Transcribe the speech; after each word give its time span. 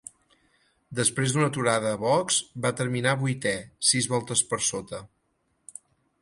Després 0.99 1.35
d'una 1.35 1.49
aturada 1.51 1.91
a 1.97 1.99
boxs, 2.05 2.39
va 2.67 2.71
terminar 2.79 3.13
vuitè, 3.27 3.53
sis 3.91 4.09
voltes 4.15 4.43
per 4.55 4.61
sota. 4.71 5.05